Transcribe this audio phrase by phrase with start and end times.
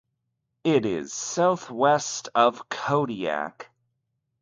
[0.63, 3.69] It is southwest of Kodiak.